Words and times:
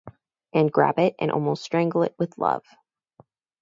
And 0.51 0.71
grab 0.71 0.97
it 0.97 1.13
and 1.19 1.29
almost 1.31 1.63
strangle 1.63 2.01
it 2.01 2.15
with 2.17 2.35
love. 2.39 2.65